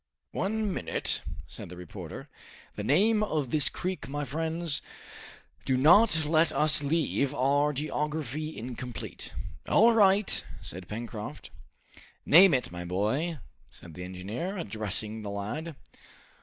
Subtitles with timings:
[0.31, 2.27] "One minute," said the reporter.
[2.75, 4.81] "The name of this creek, my friends?
[5.63, 9.31] Do not let us leave our geography incomplete."
[9.69, 11.51] "All right!" said Pencroft.
[12.25, 13.37] "Name it, my boy,"
[13.69, 15.75] said the engineer, addressing the lad.